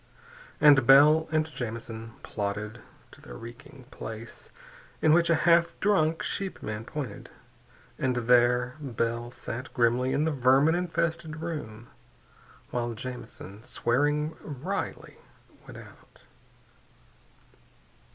And 0.59 0.87
Bell 0.87 1.29
and 1.31 1.45
Jamison 1.45 2.13
plodded 2.23 2.81
to 3.11 3.21
the 3.21 3.35
reeking 3.35 3.85
place 3.91 4.49
in 4.99 5.13
which 5.13 5.29
a 5.29 5.35
half 5.45 5.79
drunk 5.79 6.23
sheepman 6.23 6.85
pointed, 6.85 7.29
and 7.99 8.15
there 8.15 8.77
Bell 8.79 9.29
sat 9.29 9.71
grimly 9.75 10.11
in 10.11 10.25
the 10.25 10.31
vermin 10.31 10.73
infested 10.73 11.41
room 11.43 11.85
while 12.71 12.95
Jamison, 12.95 13.61
swearing 13.61 14.35
wryly, 14.41 15.17
went 15.67 15.77
out. 15.77 16.23